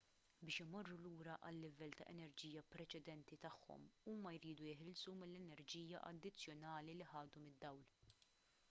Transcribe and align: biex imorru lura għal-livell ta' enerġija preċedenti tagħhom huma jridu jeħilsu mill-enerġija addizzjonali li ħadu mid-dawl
biex 0.45 0.55
imorru 0.61 0.93
lura 1.01 1.35
għal-livell 1.49 1.93
ta' 1.99 2.07
enerġija 2.13 2.63
preċedenti 2.77 3.39
tagħhom 3.45 3.85
huma 4.13 4.33
jridu 4.39 4.67
jeħilsu 4.71 5.15
mill-enerġija 5.21 6.03
addizzjonali 6.13 6.99
li 7.01 7.13
ħadu 7.13 7.47
mid-dawl 7.47 7.89